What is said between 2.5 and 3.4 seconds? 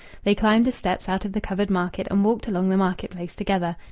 the market place